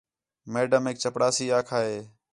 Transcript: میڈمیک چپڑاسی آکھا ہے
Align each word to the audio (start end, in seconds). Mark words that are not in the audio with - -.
میڈمیک 0.53 0.97
چپڑاسی 1.03 1.45
آکھا 1.59 1.79
ہے 1.87 1.97